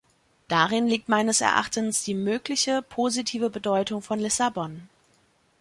[0.47, 4.89] Darin liegt meines Erachtens die mögliche positive Bedeutung von Lissabon.